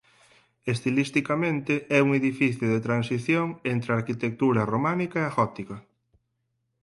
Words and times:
Estilisticamente 0.73 1.73
é 1.97 1.99
un 2.05 2.09
edificio 2.21 2.67
de 2.73 2.83
transición 2.87 3.45
entre 3.73 3.89
a 3.91 3.97
arquitectura 4.01 4.61
románica 4.73 5.19
e 5.27 5.29
gótica. 5.37 5.77